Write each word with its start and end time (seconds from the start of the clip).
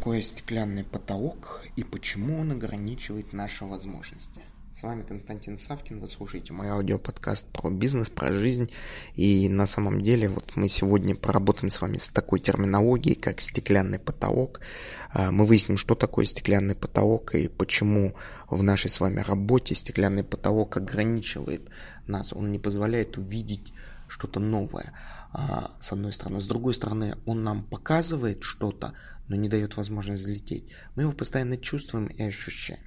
такое 0.00 0.22
стеклянный 0.22 0.82
потолок 0.82 1.62
и 1.76 1.84
почему 1.84 2.40
он 2.40 2.52
ограничивает 2.52 3.34
наши 3.34 3.66
возможности? 3.66 4.40
С 4.74 4.82
вами 4.82 5.02
Константин 5.02 5.58
Савкин, 5.58 6.00
вы 6.00 6.08
слушаете 6.08 6.54
мой 6.54 6.70
аудиоподкаст 6.70 7.46
про 7.48 7.68
бизнес, 7.68 8.08
про 8.08 8.32
жизнь. 8.32 8.70
И 9.14 9.46
на 9.50 9.66
самом 9.66 10.00
деле 10.00 10.30
вот 10.30 10.56
мы 10.56 10.68
сегодня 10.68 11.14
поработаем 11.14 11.68
с 11.68 11.82
вами 11.82 11.98
с 11.98 12.08
такой 12.08 12.40
терминологией, 12.40 13.14
как 13.14 13.42
стеклянный 13.42 13.98
потолок. 13.98 14.60
А, 15.12 15.30
мы 15.30 15.44
выясним, 15.44 15.76
что 15.76 15.94
такое 15.94 16.24
стеклянный 16.24 16.74
потолок 16.74 17.34
и 17.34 17.48
почему 17.48 18.14
в 18.48 18.62
нашей 18.62 18.88
с 18.88 19.00
вами 19.00 19.20
работе 19.20 19.74
стеклянный 19.74 20.24
потолок 20.24 20.78
ограничивает 20.78 21.68
нас. 22.06 22.32
Он 22.32 22.50
не 22.50 22.58
позволяет 22.58 23.18
увидеть 23.18 23.74
что-то 24.08 24.40
новое, 24.40 24.94
с 25.32 25.92
одной 25.92 26.12
стороны. 26.12 26.40
С 26.40 26.48
другой 26.48 26.74
стороны, 26.74 27.16
он 27.26 27.44
нам 27.44 27.62
показывает 27.62 28.42
что-то, 28.42 28.94
но 29.28 29.36
не 29.36 29.48
дает 29.48 29.76
возможность 29.76 30.22
взлететь. 30.22 30.72
Мы 30.96 31.02
его 31.02 31.12
постоянно 31.12 31.56
чувствуем 31.56 32.06
и 32.06 32.22
ощущаем. 32.22 32.80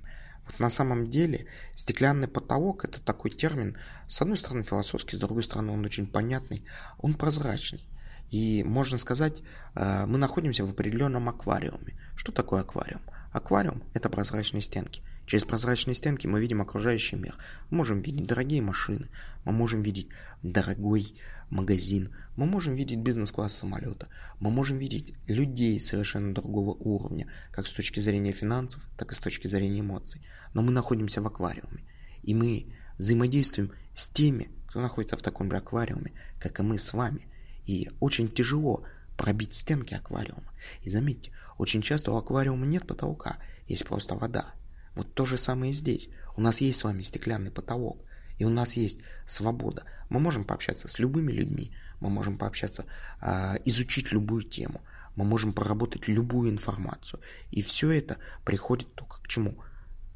Вот 0.46 0.60
на 0.60 0.70
самом 0.70 1.06
деле 1.06 1.48
стеклянный 1.76 2.28
потолок– 2.28 2.84
это 2.86 3.02
такой 3.02 3.32
термин, 3.32 3.78
с 4.08 4.22
одной 4.22 4.38
стороны 4.38 4.64
философский, 4.64 5.16
с 5.16 5.20
другой 5.20 5.44
стороны 5.44 5.72
он 5.72 5.86
очень 5.86 6.06
понятный, 6.06 6.66
он 7.00 7.14
прозрачный. 7.14 7.88
И 8.30 8.64
можно 8.64 8.98
сказать, 8.98 9.42
э, 9.76 10.06
мы 10.06 10.18
находимся 10.18 10.66
в 10.66 10.72
определенном 10.72 11.30
аквариуме. 11.30 11.98
Что 12.16 12.32
такое 12.32 12.62
аквариум? 12.62 13.02
Аквариум– 13.34 13.82
это 13.96 14.10
прозрачные 14.10 14.62
стенки. 14.62 15.02
Через 15.26 15.44
прозрачные 15.44 15.96
стенки 15.96 16.28
мы 16.28 16.40
видим 16.40 16.62
окружающий 16.62 17.16
мир. 17.16 17.36
Мы 17.72 17.78
можем 17.78 18.00
видеть 18.00 18.28
дорогие 18.28 18.62
машины, 18.62 19.10
мы 19.44 19.52
можем 19.52 19.82
видеть 19.82 20.08
дорогой 20.44 21.16
магазин, 21.50 22.14
мы 22.36 22.46
можем 22.46 22.76
видеть 22.76 23.00
бизнес-класс 23.00 23.56
самолета, 23.56 24.08
мы 24.40 24.52
можем 24.52 24.78
видеть 24.78 25.16
людей 25.28 25.80
совершенно 25.80 26.36
другого 26.36 26.76
уровня, 26.76 27.28
как 27.52 27.66
с 27.66 27.72
точки 27.74 28.00
зрения 28.00 28.34
финансов, 28.34 28.88
так 28.98 29.12
и 29.12 29.16
с 29.16 29.20
точки 29.20 29.48
зрения 29.48 29.80
эмоций. 29.80 30.22
Но 30.54 30.62
мы 30.62 30.72
находимся 30.72 31.22
в 31.24 31.26
аквариуме, 31.26 31.84
и 32.22 32.36
мы 32.36 32.68
взаимодействуем 33.00 33.72
с 33.96 34.10
теми, 34.10 34.50
кто 34.68 34.80
находится 34.80 35.18
в 35.18 35.24
таком 35.24 35.50
же 35.50 35.58
аквариуме, 35.58 36.12
как 36.40 36.60
и 36.60 36.64
мы 36.64 36.78
с 36.78 36.94
вами. 36.94 37.28
И 37.66 37.90
очень 38.00 38.30
тяжело 38.30 38.86
пробить 39.18 39.54
стенки 39.54 39.94
аквариума. 39.94 40.52
И 40.82 40.90
заметьте, 40.90 41.32
очень 41.58 41.82
часто 41.82 42.12
у 42.12 42.18
аквариума 42.18 42.66
нет 42.66 42.88
потолка, 42.88 43.38
есть 43.68 43.86
просто 43.86 44.16
вода. 44.16 44.54
Вот 44.96 45.14
то 45.14 45.26
же 45.26 45.38
самое 45.38 45.72
и 45.72 45.76
здесь. 45.76 46.10
У 46.36 46.42
нас 46.42 46.62
есть 46.62 46.80
с 46.80 46.84
вами 46.84 47.02
стеклянный 47.02 47.52
потолок, 47.52 48.04
и 48.38 48.46
у 48.46 48.50
нас 48.50 48.74
есть 48.74 49.00
свобода. 49.26 49.86
Мы 50.10 50.20
можем 50.20 50.46
пообщаться 50.46 50.88
с 50.88 51.00
любыми 51.00 51.32
людьми, 51.32 51.72
мы 52.00 52.10
можем 52.10 52.38
пообщаться, 52.38 52.86
э, 53.22 53.56
изучить 53.66 54.12
любую 54.12 54.44
тему, 54.44 54.82
мы 55.16 55.26
можем 55.26 55.54
проработать 55.54 56.08
любую 56.08 56.50
информацию. 56.50 57.20
И 57.52 57.62
все 57.62 57.92
это 57.92 58.18
приходит 58.46 58.94
только 58.96 59.22
к 59.22 59.28
чему? 59.28 59.58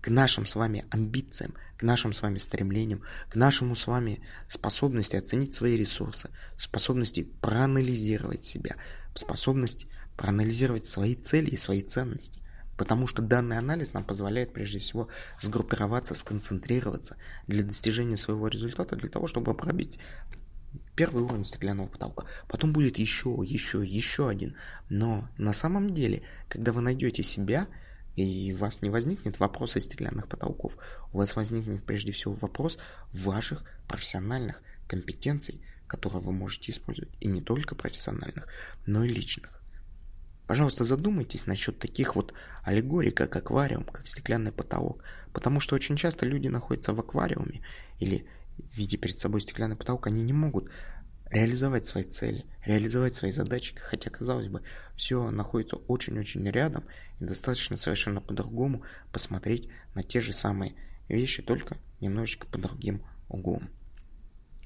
К 0.02 0.10
нашим 0.10 0.46
с 0.46 0.56
вами 0.56 0.86
амбициям, 0.90 1.54
к 1.78 1.84
нашим 1.84 2.14
с 2.14 2.22
вами 2.22 2.38
стремлениям, 2.38 3.02
к 3.30 3.36
нашему 3.36 3.76
с 3.76 3.88
вами 3.88 4.22
способности 4.48 5.16
оценить 5.16 5.54
свои 5.54 5.76
ресурсы, 5.76 6.30
способности 6.58 7.24
проанализировать 7.42 8.46
себя, 8.46 8.76
способность 9.16 9.88
проанализировать 10.18 10.86
свои 10.86 11.16
цели 11.16 11.52
и 11.52 11.58
свои 11.58 11.82
ценности. 11.82 12.42
Потому 12.76 13.08
что 13.08 13.22
данный 13.22 13.58
анализ 13.58 13.94
нам 13.94 14.04
позволяет 14.04 14.54
прежде 14.54 14.80
всего 14.80 15.08
сгруппироваться, 15.42 16.14
сконцентрироваться 16.14 17.18
для 17.48 17.64
достижения 17.64 18.18
своего 18.18 18.48
результата, 18.48 18.96
для 18.96 19.10
того, 19.10 19.26
чтобы 19.28 19.56
пробить 19.56 20.00
первый 20.96 21.24
уровень 21.24 21.44
стеклянного 21.44 21.88
потолка. 21.88 22.26
Потом 22.48 22.74
будет 22.74 22.98
еще, 23.00 23.40
еще, 23.44 23.84
еще 23.84 24.30
один. 24.30 24.56
Но 24.90 25.28
на 25.38 25.54
самом 25.54 25.92
деле, 25.92 26.22
когда 26.50 26.72
вы 26.72 26.82
найдете 26.82 27.24
себя, 27.24 27.68
и 28.18 28.52
у 28.54 28.58
вас 28.58 28.82
не 28.82 28.90
возникнет 28.90 29.40
вопроса 29.40 29.80
стеклянных 29.80 30.28
потолков, 30.28 30.76
у 31.14 31.20
вас 31.20 31.36
возникнет 31.36 31.84
прежде 31.84 32.12
всего 32.12 32.34
вопрос 32.34 32.80
ваших 33.14 33.64
профессиональных 33.88 34.62
компетенций, 34.88 35.62
которые 35.86 36.22
вы 36.22 36.32
можете 36.32 36.72
использовать, 36.72 37.16
и 37.20 37.28
не 37.28 37.42
только 37.42 37.76
профессиональных, 37.76 38.48
но 38.88 39.04
и 39.04 39.08
личных. 39.08 39.62
Пожалуйста, 40.48 40.84
задумайтесь 40.84 41.46
насчет 41.46 41.78
таких 41.78 42.16
вот 42.16 42.34
аллегорий, 42.64 43.12
как 43.12 43.36
аквариум, 43.36 43.84
как 43.84 44.08
стеклянный 44.08 44.52
потолок. 44.52 45.04
Потому 45.34 45.60
что 45.60 45.76
очень 45.76 45.98
часто 45.98 46.26
люди 46.26 46.48
находятся 46.48 46.94
в 46.94 47.00
аквариуме 47.00 47.62
или 48.00 48.26
видя 48.58 48.98
перед 48.98 49.20
собой 49.20 49.42
стеклянный 49.42 49.76
потолок, 49.76 50.08
они 50.08 50.24
не 50.24 50.34
могут 50.34 50.72
реализовать 51.30 51.86
свои 51.86 52.04
цели, 52.04 52.46
реализовать 52.66 53.16
свои 53.16 53.32
задачи, 53.32 53.76
хотя, 53.76 54.10
казалось 54.10 54.48
бы, 54.48 54.62
все 54.96 55.30
находится 55.32 55.76
очень-очень 55.76 56.50
рядом, 56.50 56.84
и 57.20 57.26
достаточно 57.26 57.78
совершенно 57.78 58.22
по-другому 58.22 58.84
посмотреть 59.12 59.70
на 59.96 60.04
те 60.04 60.22
же 60.22 60.34
самые 60.34 60.74
вещи, 61.08 61.42
только 61.42 61.78
немножечко 62.00 62.48
по 62.48 62.58
другим 62.58 63.04
углом. 63.30 63.70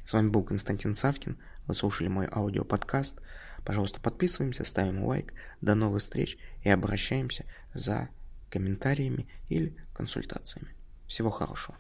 С 0.03 0.13
вами 0.13 0.29
был 0.29 0.43
Константин 0.43 0.93
Савкин, 0.93 1.37
вы 1.67 1.75
слушали 1.75 2.07
мой 2.07 2.27
аудиоподкаст. 2.31 3.19
Пожалуйста, 3.63 4.01
подписываемся, 4.01 4.63
ставим 4.63 5.03
лайк. 5.03 5.33
До 5.61 5.75
новых 5.75 6.01
встреч 6.01 6.37
и 6.63 6.69
обращаемся 6.69 7.45
за 7.73 8.09
комментариями 8.49 9.29
или 9.47 9.77
консультациями. 9.93 10.75
Всего 11.07 11.29
хорошего. 11.29 11.77